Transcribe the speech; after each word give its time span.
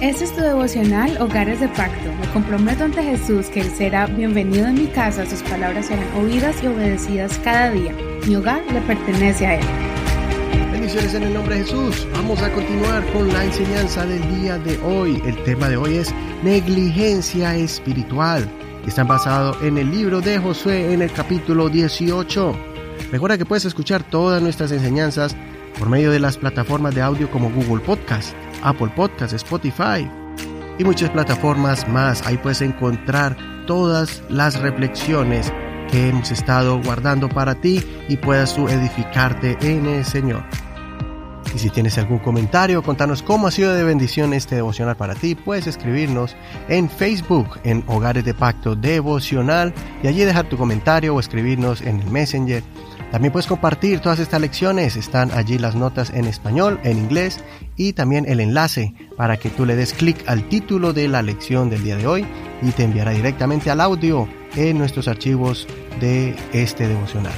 Este 0.00 0.24
es 0.24 0.34
tu 0.34 0.42
devocional 0.42 1.16
Hogares 1.22 1.58
de 1.58 1.68
Pacto. 1.68 2.12
Me 2.20 2.30
comprometo 2.34 2.84
ante 2.84 3.02
Jesús 3.02 3.46
que 3.46 3.62
Él 3.62 3.70
será 3.70 4.06
bienvenido 4.06 4.66
en 4.66 4.74
mi 4.74 4.88
casa, 4.88 5.24
sus 5.24 5.42
palabras 5.42 5.86
serán 5.86 6.06
oídas 6.18 6.62
y 6.62 6.66
obedecidas 6.66 7.40
cada 7.42 7.70
día. 7.70 7.94
Mi 8.26 8.36
hogar 8.36 8.62
le 8.70 8.82
pertenece 8.82 9.46
a 9.46 9.54
Él. 9.54 9.64
Bendiciones 10.70 11.14
en 11.14 11.22
el 11.22 11.32
nombre 11.32 11.54
de 11.54 11.64
Jesús. 11.64 12.06
Vamos 12.12 12.42
a 12.42 12.52
continuar 12.52 13.10
con 13.14 13.32
la 13.32 13.42
enseñanza 13.46 14.04
del 14.04 14.20
día 14.38 14.58
de 14.58 14.76
hoy. 14.80 15.22
El 15.24 15.42
tema 15.44 15.70
de 15.70 15.78
hoy 15.78 15.96
es 15.96 16.12
negligencia 16.44 17.56
espiritual. 17.56 18.46
Está 18.86 19.02
basado 19.02 19.56
en 19.62 19.78
el 19.78 19.90
libro 19.90 20.20
de 20.20 20.38
Josué 20.38 20.92
en 20.92 21.00
el 21.00 21.10
capítulo 21.10 21.70
18. 21.70 22.54
Recuerda 23.10 23.38
que 23.38 23.46
puedes 23.46 23.64
escuchar 23.64 24.02
todas 24.02 24.42
nuestras 24.42 24.72
enseñanzas 24.72 25.34
por 25.78 25.88
medio 25.88 26.10
de 26.10 26.20
las 26.20 26.36
plataformas 26.36 26.94
de 26.94 27.02
audio 27.02 27.30
como 27.30 27.50
Google 27.50 27.84
Podcast 27.84 28.34
Apple 28.62 28.90
Podcasts, 28.94 29.34
Spotify 29.34 30.08
y 30.78 30.84
muchas 30.84 31.10
plataformas 31.10 31.88
más. 31.88 32.26
Ahí 32.26 32.36
puedes 32.36 32.60
encontrar 32.62 33.36
todas 33.66 34.22
las 34.28 34.60
reflexiones 34.60 35.52
que 35.90 36.08
hemos 36.08 36.30
estado 36.30 36.80
guardando 36.82 37.28
para 37.28 37.54
ti 37.54 37.82
y 38.08 38.16
puedas 38.16 38.56
edificarte 38.58 39.56
en 39.60 39.86
el 39.86 40.04
Señor. 40.04 40.42
Y 41.54 41.58
si 41.58 41.70
tienes 41.70 41.96
algún 41.96 42.18
comentario, 42.18 42.82
contanos 42.82 43.22
cómo 43.22 43.46
ha 43.46 43.50
sido 43.50 43.72
de 43.72 43.84
bendición 43.84 44.34
este 44.34 44.56
devocional 44.56 44.96
para 44.96 45.14
ti, 45.14 45.34
puedes 45.34 45.66
escribirnos 45.66 46.36
en 46.68 46.90
Facebook 46.90 47.60
en 47.62 47.82
Hogares 47.86 48.24
de 48.24 48.34
Pacto 48.34 48.76
Devocional 48.76 49.72
y 50.02 50.08
allí 50.08 50.24
dejar 50.24 50.48
tu 50.48 50.58
comentario 50.58 51.14
o 51.14 51.20
escribirnos 51.20 51.80
en 51.80 52.00
el 52.00 52.10
Messenger 52.10 52.62
también 53.10 53.32
puedes 53.32 53.46
compartir 53.46 54.00
todas 54.00 54.18
estas 54.18 54.40
lecciones, 54.40 54.96
están 54.96 55.30
allí 55.32 55.58
las 55.58 55.74
notas 55.74 56.10
en 56.10 56.24
español, 56.24 56.80
en 56.82 56.98
inglés 56.98 57.42
y 57.76 57.92
también 57.92 58.26
el 58.28 58.40
enlace 58.40 58.94
para 59.16 59.36
que 59.36 59.48
tú 59.48 59.64
le 59.64 59.76
des 59.76 59.92
clic 59.92 60.28
al 60.28 60.48
título 60.48 60.92
de 60.92 61.08
la 61.08 61.22
lección 61.22 61.70
del 61.70 61.84
día 61.84 61.96
de 61.96 62.06
hoy 62.06 62.26
y 62.62 62.72
te 62.72 62.84
enviará 62.84 63.12
directamente 63.12 63.70
al 63.70 63.80
audio 63.80 64.28
en 64.56 64.78
nuestros 64.78 65.08
archivos 65.08 65.66
de 66.00 66.34
este 66.52 66.88
devocional. 66.88 67.32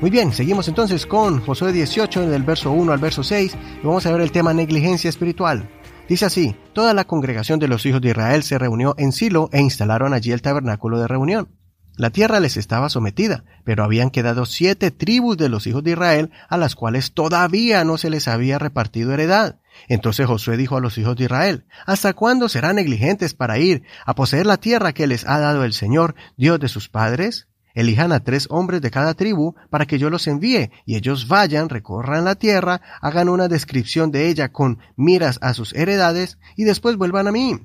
Muy 0.00 0.10
bien, 0.10 0.32
seguimos 0.32 0.68
entonces 0.68 1.06
con 1.06 1.40
Josué 1.40 1.72
18 1.72 2.28
del 2.28 2.42
verso 2.42 2.72
1 2.72 2.92
al 2.92 2.98
verso 2.98 3.22
6 3.22 3.56
y 3.82 3.86
vamos 3.86 4.04
a 4.04 4.12
ver 4.12 4.20
el 4.20 4.32
tema 4.32 4.52
negligencia 4.52 5.08
espiritual. 5.08 5.68
Dice 6.08 6.26
así, 6.26 6.54
toda 6.74 6.92
la 6.92 7.04
congregación 7.04 7.58
de 7.58 7.68
los 7.68 7.86
hijos 7.86 8.02
de 8.02 8.10
Israel 8.10 8.42
se 8.42 8.58
reunió 8.58 8.94
en 8.98 9.12
Silo 9.12 9.48
e 9.52 9.60
instalaron 9.62 10.12
allí 10.12 10.32
el 10.32 10.42
tabernáculo 10.42 10.98
de 10.98 11.08
reunión. 11.08 11.48
La 11.96 12.10
tierra 12.10 12.40
les 12.40 12.56
estaba 12.56 12.88
sometida, 12.88 13.44
pero 13.62 13.84
habían 13.84 14.10
quedado 14.10 14.46
siete 14.46 14.90
tribus 14.90 15.36
de 15.36 15.48
los 15.48 15.66
hijos 15.68 15.84
de 15.84 15.92
Israel 15.92 16.30
a 16.48 16.56
las 16.56 16.74
cuales 16.74 17.12
todavía 17.12 17.84
no 17.84 17.98
se 17.98 18.10
les 18.10 18.26
había 18.26 18.58
repartido 18.58 19.12
heredad. 19.12 19.60
Entonces 19.88 20.26
Josué 20.26 20.56
dijo 20.56 20.76
a 20.76 20.80
los 20.80 20.98
hijos 20.98 21.16
de 21.16 21.24
Israel, 21.24 21.66
¿Hasta 21.86 22.12
cuándo 22.12 22.48
serán 22.48 22.76
negligentes 22.76 23.34
para 23.34 23.58
ir 23.58 23.84
a 24.06 24.14
poseer 24.14 24.44
la 24.44 24.56
tierra 24.56 24.92
que 24.92 25.06
les 25.06 25.24
ha 25.24 25.38
dado 25.38 25.64
el 25.64 25.72
Señor, 25.72 26.16
Dios 26.36 26.58
de 26.58 26.68
sus 26.68 26.88
padres? 26.88 27.46
Elijan 27.74 28.12
a 28.12 28.20
tres 28.20 28.46
hombres 28.50 28.80
de 28.80 28.90
cada 28.90 29.14
tribu 29.14 29.54
para 29.70 29.86
que 29.86 29.98
yo 29.98 30.10
los 30.10 30.26
envíe, 30.26 30.70
y 30.86 30.96
ellos 30.96 31.28
vayan, 31.28 31.68
recorran 31.68 32.24
la 32.24 32.36
tierra, 32.36 32.80
hagan 33.00 33.28
una 33.28 33.48
descripción 33.48 34.12
de 34.12 34.28
ella 34.28 34.50
con 34.50 34.78
miras 34.96 35.38
a 35.42 35.54
sus 35.54 35.72
heredades, 35.74 36.38
y 36.56 36.64
después 36.64 36.96
vuelvan 36.96 37.26
a 37.26 37.32
mí. 37.32 37.58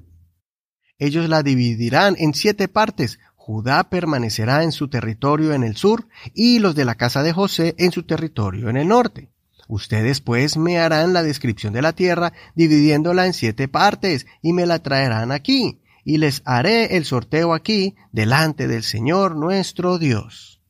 Ellos 0.97 1.29
la 1.29 1.43
dividirán 1.43 2.15
en 2.17 2.33
siete 2.33 2.67
partes, 2.67 3.19
Judá 3.49 3.89
permanecerá 3.89 4.61
en 4.63 4.71
su 4.71 4.89
territorio 4.89 5.53
en 5.53 5.63
el 5.63 5.75
sur 5.75 6.07
y 6.35 6.59
los 6.59 6.75
de 6.75 6.85
la 6.85 6.93
casa 6.93 7.23
de 7.23 7.33
José 7.33 7.73
en 7.79 7.91
su 7.91 8.03
territorio 8.03 8.69
en 8.69 8.77
el 8.77 8.87
norte. 8.87 9.31
Ustedes 9.67 10.21
pues 10.21 10.55
me 10.55 10.77
harán 10.77 11.13
la 11.13 11.23
descripción 11.23 11.73
de 11.73 11.81
la 11.81 11.93
tierra 11.93 12.31
dividiéndola 12.53 13.25
en 13.25 13.33
siete 13.33 13.67
partes 13.67 14.27
y 14.43 14.53
me 14.53 14.67
la 14.67 14.83
traerán 14.83 15.31
aquí 15.31 15.81
y 16.05 16.19
les 16.19 16.43
haré 16.45 16.95
el 16.95 17.05
sorteo 17.05 17.55
aquí 17.55 17.95
delante 18.11 18.67
del 18.67 18.83
Señor 18.83 19.35
nuestro 19.35 19.97
Dios. 19.97 20.61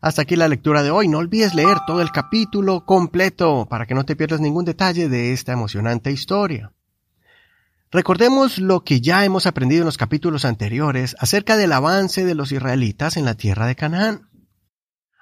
Hasta 0.00 0.22
aquí 0.22 0.36
la 0.36 0.46
lectura 0.46 0.84
de 0.84 0.92
hoy. 0.92 1.08
No 1.08 1.18
olvides 1.18 1.52
leer 1.56 1.78
todo 1.84 2.00
el 2.00 2.12
capítulo 2.12 2.86
completo 2.86 3.66
para 3.68 3.86
que 3.86 3.96
no 3.96 4.04
te 4.04 4.14
pierdas 4.14 4.40
ningún 4.40 4.66
detalle 4.66 5.08
de 5.08 5.32
esta 5.32 5.50
emocionante 5.50 6.12
historia. 6.12 6.70
Recordemos 7.92 8.58
lo 8.58 8.84
que 8.84 9.00
ya 9.00 9.24
hemos 9.24 9.46
aprendido 9.46 9.82
en 9.82 9.86
los 9.86 9.98
capítulos 9.98 10.44
anteriores 10.44 11.16
acerca 11.18 11.56
del 11.56 11.72
avance 11.72 12.24
de 12.24 12.36
los 12.36 12.52
israelitas 12.52 13.16
en 13.16 13.24
la 13.24 13.34
tierra 13.34 13.66
de 13.66 13.74
Canaán. 13.74 14.28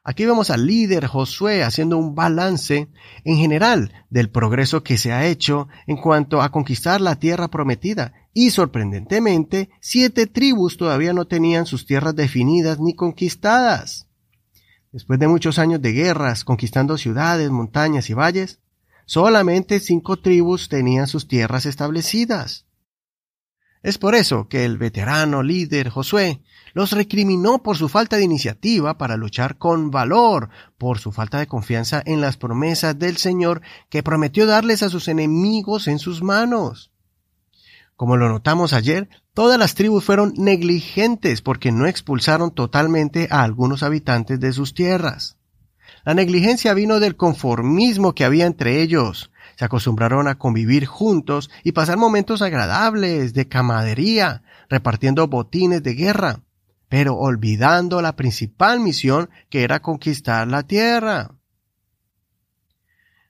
Aquí 0.05 0.27
vemos 0.27 0.51
al 0.51 0.67
líder 0.67 1.07
Josué 1.07 1.63
haciendo 1.63 1.97
un 1.97 2.15
balance 2.15 2.91
en 3.25 3.37
general 3.39 4.07
del 4.11 4.31
progreso 4.31 4.83
que 4.83 4.99
se 4.99 5.13
ha 5.13 5.27
hecho 5.27 5.69
en 5.87 5.97
cuanto 5.97 6.43
a 6.43 6.51
conquistar 6.51 7.01
la 7.01 7.19
tierra 7.19 7.49
prometida 7.49 8.13
y 8.35 8.51
sorprendentemente 8.51 9.71
siete 9.81 10.27
tribus 10.27 10.77
todavía 10.77 11.15
no 11.15 11.27
tenían 11.27 11.65
sus 11.65 11.87
tierras 11.87 12.17
definidas 12.17 12.81
ni 12.81 12.95
conquistadas. 12.95 14.09
Después 14.93 15.19
de 15.19 15.29
muchos 15.29 15.59
años 15.59 15.81
de 15.81 15.93
guerras 15.93 16.45
conquistando 16.45 16.99
ciudades, 16.99 17.51
montañas 17.51 18.11
y 18.11 18.15
valles, 18.15 18.61
Solamente 19.09 19.81
cinco 19.81 20.19
tribus 20.19 20.69
tenían 20.69 21.07
sus 21.07 21.29
tierras 21.29 21.65
establecidas. 21.65 22.67
Es 23.83 23.97
por 23.97 24.15
eso 24.15 24.49
que 24.49 24.67
el 24.67 24.77
veterano 24.77 25.43
líder 25.43 25.89
Josué 25.89 26.43
los 26.75 26.93
recriminó 26.93 27.63
por 27.63 27.79
su 27.79 27.89
falta 27.89 28.17
de 28.19 28.25
iniciativa 28.25 28.99
para 28.99 29.17
luchar 29.17 29.57
con 29.57 29.91
valor, 29.91 30.51
por 30.77 30.99
su 30.99 31.11
falta 31.11 31.39
de 31.39 31.47
confianza 31.47 32.03
en 32.05 32.21
las 32.21 32.37
promesas 32.37 32.99
del 32.99 33.17
Señor 33.17 33.63
que 33.89 34.03
prometió 34.03 34.45
darles 34.45 34.83
a 34.83 34.91
sus 34.91 35.09
enemigos 35.09 35.89
en 35.89 35.99
sus 35.99 36.23
manos. 36.23 36.93
Como 37.97 38.19
lo 38.19 38.29
notamos 38.29 38.75
ayer, 38.75 39.09
todas 39.33 39.59
las 39.59 39.75
tribus 39.75 40.05
fueron 40.05 40.35
negligentes 40.37 41.41
porque 41.41 41.73
no 41.73 41.87
expulsaron 41.87 42.51
totalmente 42.51 43.27
a 43.31 43.43
algunos 43.43 43.83
habitantes 43.83 44.39
de 44.39 44.53
sus 44.53 44.75
tierras. 44.75 45.38
La 46.05 46.15
negligencia 46.15 46.75
vino 46.75 47.01
del 47.01 47.17
conformismo 47.17 48.15
que 48.15 48.25
había 48.25 48.47
entre 48.47 48.81
ellos. 48.81 49.31
Se 49.57 49.65
acostumbraron 49.65 50.29
a 50.29 50.39
convivir 50.39 50.87
juntos 50.87 51.51
y 51.65 51.73
pasar 51.73 51.99
momentos 51.99 52.43
agradables 52.43 53.35
de 53.35 53.49
camadería, 53.49 54.43
repartiendo 54.69 55.27
botines 55.29 55.83
de 55.83 55.95
guerra, 55.95 56.41
pero 56.89 57.17
olvidando 57.17 58.01
la 58.01 58.17
principal 58.17 58.81
misión 58.81 59.29
que 59.51 59.65
era 59.65 59.83
conquistar 59.83 60.47
la 60.49 60.63
tierra. 60.63 61.35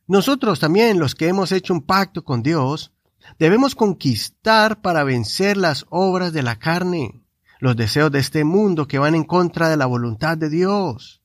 Nosotros 0.06 0.60
también, 0.60 0.98
los 0.98 1.14
que 1.14 1.28
hemos 1.28 1.52
hecho 1.52 1.74
un 1.74 1.82
pacto 1.82 2.24
con 2.24 2.42
Dios, 2.42 2.92
debemos 3.38 3.74
conquistar 3.74 4.80
para 4.80 5.04
vencer 5.04 5.56
las 5.56 5.84
obras 5.90 6.32
de 6.32 6.42
la 6.42 6.58
carne, 6.58 7.22
los 7.60 7.76
deseos 7.76 8.10
de 8.10 8.20
este 8.20 8.44
mundo 8.44 8.86
que 8.86 8.98
van 8.98 9.14
en 9.14 9.24
contra 9.24 9.68
de 9.68 9.76
la 9.76 9.86
voluntad 9.86 10.38
de 10.38 10.48
Dios 10.48 11.18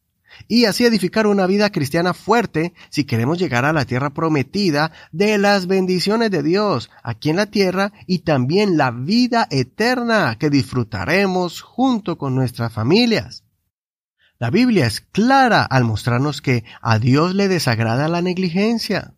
y 0.47 0.65
así 0.65 0.85
edificar 0.85 1.27
una 1.27 1.47
vida 1.47 1.71
cristiana 1.71 2.13
fuerte 2.13 2.73
si 2.89 3.03
queremos 3.03 3.39
llegar 3.39 3.65
a 3.65 3.73
la 3.73 3.85
tierra 3.85 4.11
prometida 4.11 4.91
de 5.11 5.37
las 5.37 5.67
bendiciones 5.67 6.31
de 6.31 6.43
Dios 6.43 6.89
aquí 7.03 7.29
en 7.29 7.37
la 7.37 7.47
tierra 7.47 7.93
y 8.07 8.19
también 8.19 8.77
la 8.77 8.91
vida 8.91 9.47
eterna 9.49 10.37
que 10.39 10.49
disfrutaremos 10.49 11.61
junto 11.61 12.17
con 12.17 12.35
nuestras 12.35 12.73
familias. 12.73 13.43
La 14.39 14.49
Biblia 14.49 14.87
es 14.87 14.99
clara 14.99 15.63
al 15.63 15.85
mostrarnos 15.85 16.41
que 16.41 16.65
a 16.81 16.99
Dios 16.99 17.33
le 17.33 17.47
desagrada 17.47 18.07
la 18.07 18.21
negligencia. 18.21 19.15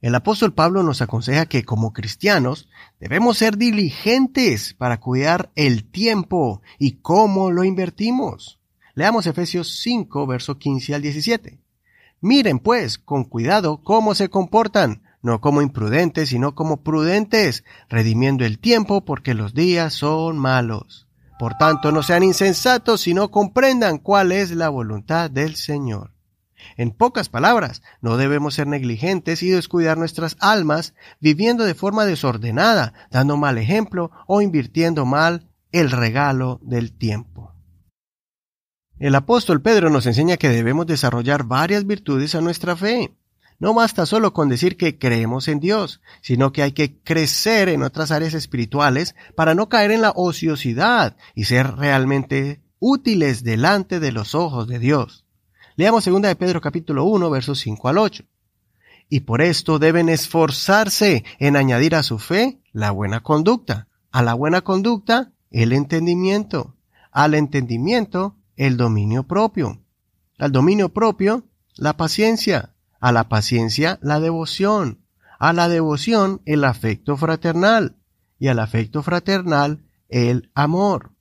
El 0.00 0.14
apóstol 0.14 0.52
Pablo 0.54 0.82
nos 0.82 1.02
aconseja 1.02 1.46
que 1.46 1.64
como 1.64 1.92
cristianos 1.92 2.68
debemos 3.00 3.38
ser 3.38 3.56
diligentes 3.56 4.74
para 4.74 5.00
cuidar 5.00 5.50
el 5.56 5.90
tiempo 5.90 6.62
y 6.78 7.00
cómo 7.00 7.50
lo 7.50 7.64
invertimos. 7.64 8.60
Leamos 8.96 9.26
Efesios 9.26 9.78
5, 9.82 10.26
verso 10.26 10.56
15 10.56 10.94
al 10.94 11.02
17. 11.02 11.60
Miren, 12.22 12.58
pues, 12.58 12.96
con 12.96 13.24
cuidado 13.24 13.82
cómo 13.82 14.14
se 14.14 14.30
comportan, 14.30 15.02
no 15.20 15.42
como 15.42 15.60
imprudentes, 15.60 16.30
sino 16.30 16.54
como 16.54 16.82
prudentes, 16.82 17.62
redimiendo 17.90 18.46
el 18.46 18.58
tiempo 18.58 19.04
porque 19.04 19.34
los 19.34 19.52
días 19.52 19.92
son 19.92 20.38
malos. 20.38 21.08
Por 21.38 21.58
tanto, 21.58 21.92
no 21.92 22.02
sean 22.02 22.22
insensatos, 22.22 23.02
sino 23.02 23.30
comprendan 23.30 23.98
cuál 23.98 24.32
es 24.32 24.50
la 24.52 24.70
voluntad 24.70 25.30
del 25.30 25.56
Señor. 25.56 26.14
En 26.78 26.90
pocas 26.90 27.28
palabras, 27.28 27.82
no 28.00 28.16
debemos 28.16 28.54
ser 28.54 28.66
negligentes 28.66 29.42
y 29.42 29.50
descuidar 29.50 29.98
nuestras 29.98 30.38
almas, 30.40 30.94
viviendo 31.20 31.64
de 31.64 31.74
forma 31.74 32.06
desordenada, 32.06 32.94
dando 33.10 33.36
mal 33.36 33.58
ejemplo 33.58 34.10
o 34.26 34.40
invirtiendo 34.40 35.04
mal 35.04 35.50
el 35.70 35.90
regalo 35.90 36.60
del 36.62 36.96
tiempo. 36.96 37.45
El 38.98 39.14
apóstol 39.14 39.60
Pedro 39.60 39.90
nos 39.90 40.06
enseña 40.06 40.38
que 40.38 40.48
debemos 40.48 40.86
desarrollar 40.86 41.44
varias 41.44 41.86
virtudes 41.86 42.34
a 42.34 42.40
nuestra 42.40 42.76
fe. 42.76 43.14
No 43.58 43.74
basta 43.74 44.06
solo 44.06 44.32
con 44.32 44.48
decir 44.48 44.78
que 44.78 44.98
creemos 44.98 45.48
en 45.48 45.60
Dios, 45.60 46.00
sino 46.22 46.50
que 46.50 46.62
hay 46.62 46.72
que 46.72 46.98
crecer 47.00 47.68
en 47.68 47.82
otras 47.82 48.10
áreas 48.10 48.32
espirituales 48.32 49.14
para 49.34 49.54
no 49.54 49.68
caer 49.68 49.90
en 49.90 50.00
la 50.00 50.12
ociosidad 50.16 51.16
y 51.34 51.44
ser 51.44 51.76
realmente 51.76 52.62
útiles 52.78 53.44
delante 53.44 54.00
de 54.00 54.12
los 54.12 54.34
ojos 54.34 54.66
de 54.66 54.78
Dios. 54.78 55.26
Leamos 55.76 56.06
2 56.06 56.22
de 56.22 56.36
Pedro 56.36 56.62
capítulo 56.62 57.04
1 57.04 57.28
versos 57.28 57.60
5 57.60 57.88
al 57.88 57.98
8. 57.98 58.24
y 59.08 59.20
por 59.20 59.40
esto 59.40 59.78
deben 59.78 60.08
esforzarse 60.08 61.22
en 61.38 61.56
añadir 61.56 61.94
a 61.94 62.02
su 62.02 62.18
fe 62.18 62.58
la 62.72 62.90
buena 62.90 63.20
conducta, 63.20 63.88
a 64.10 64.22
la 64.22 64.34
buena 64.34 64.62
conducta 64.62 65.32
el 65.50 65.72
entendimiento, 65.72 66.74
al 67.12 67.34
entendimiento 67.34 68.36
el 68.56 68.76
dominio 68.76 69.24
propio, 69.24 69.82
al 70.38 70.52
dominio 70.52 70.90
propio 70.92 71.46
la 71.76 71.96
paciencia, 71.96 72.74
a 73.00 73.12
la 73.12 73.28
paciencia 73.28 73.98
la 74.02 74.20
devoción, 74.20 75.00
a 75.38 75.52
la 75.52 75.68
devoción 75.68 76.42
el 76.46 76.64
afecto 76.64 77.16
fraternal 77.16 77.96
y 78.38 78.48
al 78.48 78.58
afecto 78.58 79.02
fraternal 79.02 79.84
el 80.08 80.50
amor. 80.54 81.12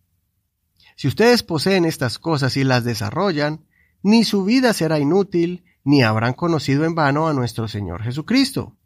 Si 0.95 1.07
ustedes 1.07 1.43
poseen 1.43 1.85
estas 1.85 2.19
cosas 2.19 2.55
y 2.55 2.63
las 2.63 2.83
desarrollan, 2.83 3.65
ni 4.01 4.23
su 4.23 4.45
vida 4.45 4.73
será 4.73 4.99
inútil, 4.99 5.65
ni 5.83 6.03
habrán 6.03 6.33
conocido 6.33 6.85
en 6.85 6.95
vano 6.95 7.27
a 7.27 7.33
nuestro 7.33 7.67
Señor 7.67 8.03
Jesucristo. 8.03 8.77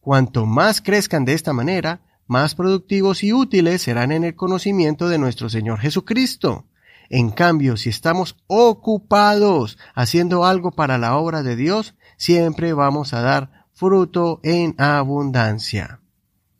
Cuanto 0.00 0.46
más 0.46 0.80
crezcan 0.80 1.24
de 1.24 1.34
esta 1.34 1.52
manera, 1.52 2.00
más 2.26 2.54
productivos 2.54 3.22
y 3.22 3.32
útiles 3.32 3.82
serán 3.82 4.12
en 4.12 4.24
el 4.24 4.34
conocimiento 4.34 5.08
de 5.08 5.18
nuestro 5.18 5.48
Señor 5.48 5.78
Jesucristo. 5.80 6.66
En 7.12 7.28
cambio, 7.28 7.76
si 7.76 7.90
estamos 7.90 8.36
ocupados 8.46 9.76
haciendo 9.94 10.46
algo 10.46 10.70
para 10.70 10.96
la 10.96 11.18
obra 11.18 11.42
de 11.42 11.56
Dios, 11.56 11.94
siempre 12.16 12.72
vamos 12.72 13.12
a 13.12 13.20
dar 13.20 13.66
fruto 13.74 14.40
en 14.42 14.74
abundancia. 14.78 16.00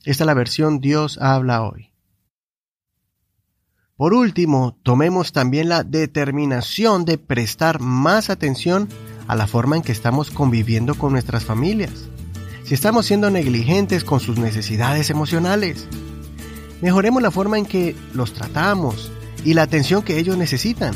Esta 0.05 0.25
es 0.25 0.27
la 0.27 0.35
versión 0.35 0.81
Dios 0.81 1.17
habla 1.23 1.63
hoy. 1.63 1.95
Por 3.97 4.13
último, 4.13 4.77
tomemos 4.83 5.33
también 5.33 5.71
la 5.71 5.85
determinación 5.85 7.07
de 7.07 7.17
prestar 7.17 7.81
más 7.81 8.29
atención 8.29 8.91
a 9.29 9.37
la 9.37 9.47
forma 9.47 9.77
en 9.77 9.83
que 9.83 9.93
estamos 9.93 10.31
conviviendo 10.31 10.97
con 10.97 11.13
nuestras 11.13 11.47
familias. 11.47 12.11
Si 12.65 12.75
estamos 12.75 13.07
siendo 13.07 13.31
negligentes 13.31 14.05
con 14.05 14.21
sus 14.21 14.37
necesidades 14.37 15.09
emocionales, 15.09 15.89
mejoremos 16.83 17.23
la 17.23 17.31
forma 17.31 17.57
en 17.57 17.65
que 17.65 17.97
los 18.13 18.35
tratamos 18.35 19.11
y 19.45 19.55
la 19.55 19.63
atención 19.63 20.03
que 20.03 20.19
ellos 20.19 20.37
necesitan. 20.37 20.95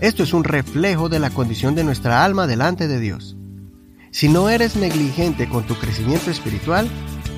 Esto 0.00 0.22
es 0.22 0.32
un 0.32 0.44
reflejo 0.44 1.08
de 1.08 1.18
la 1.18 1.30
condición 1.30 1.74
de 1.74 1.84
nuestra 1.84 2.24
alma 2.24 2.46
delante 2.46 2.88
de 2.88 3.00
Dios. 3.00 3.36
Si 4.10 4.28
no 4.28 4.48
eres 4.48 4.76
negligente 4.76 5.48
con 5.48 5.66
tu 5.66 5.74
crecimiento 5.74 6.30
espiritual, 6.30 6.88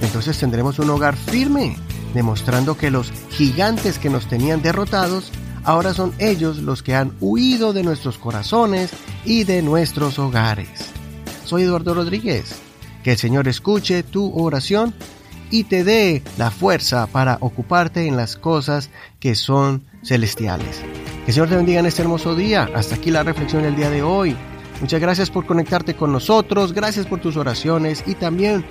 entonces 0.00 0.38
tendremos 0.38 0.78
un 0.78 0.90
hogar 0.90 1.16
firme 1.16 1.76
demostrando 2.14 2.76
que 2.76 2.90
los 2.90 3.12
gigantes 3.30 3.98
que 3.98 4.10
nos 4.10 4.28
tenían 4.28 4.62
derrotados, 4.62 5.30
ahora 5.64 5.94
son 5.94 6.12
ellos 6.18 6.58
los 6.58 6.82
que 6.82 6.94
han 6.94 7.12
huido 7.20 7.72
de 7.72 7.82
nuestros 7.82 8.18
corazones 8.18 8.90
y 9.24 9.44
de 9.44 9.62
nuestros 9.62 10.18
hogares. 10.18 10.68
Soy 11.44 11.62
Eduardo 11.62 11.94
Rodríguez. 11.94 12.56
Que 13.02 13.12
el 13.12 13.18
Señor 13.18 13.46
escuche 13.46 14.02
tu 14.02 14.36
oración 14.38 14.92
y 15.50 15.64
te 15.64 15.84
dé 15.84 16.22
la 16.36 16.50
fuerza 16.50 17.06
para 17.06 17.38
ocuparte 17.40 18.06
en 18.06 18.16
las 18.16 18.36
cosas 18.36 18.90
que 19.20 19.34
son 19.34 19.84
celestiales. 20.02 20.80
Que 21.24 21.30
el 21.30 21.34
Señor 21.34 21.48
te 21.48 21.56
bendiga 21.56 21.80
en 21.80 21.86
este 21.86 22.02
hermoso 22.02 22.34
día. 22.34 22.68
Hasta 22.74 22.96
aquí 22.96 23.10
la 23.10 23.22
reflexión 23.22 23.62
del 23.62 23.76
día 23.76 23.90
de 23.90 24.02
hoy. 24.02 24.36
Muchas 24.80 25.00
gracias 25.00 25.30
por 25.30 25.44
conectarte 25.44 25.94
con 25.94 26.12
nosotros, 26.12 26.72
gracias 26.72 27.06
por 27.06 27.20
tus 27.20 27.36
oraciones 27.36 28.04
y 28.06 28.14
también 28.14 28.64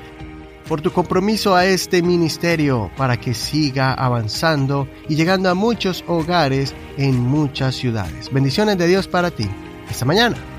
por 0.68 0.82
tu 0.82 0.92
compromiso 0.92 1.56
a 1.56 1.66
este 1.66 2.02
ministerio 2.02 2.92
para 2.98 3.18
que 3.18 3.34
siga 3.34 3.94
avanzando 3.94 4.88
y 5.10 5.16
llegando 5.16 5.50
a 5.50 5.54
muchos 5.54 6.04
hogares 6.08 6.74
en 6.98 7.20
muchas 7.20 7.76
ciudades. 7.76 8.32
Bendiciones 8.32 8.78
de 8.78 8.88
Dios 8.88 9.08
para 9.08 9.32
ti. 9.32 9.48
Hasta 9.90 10.06
mañana. 10.06 10.57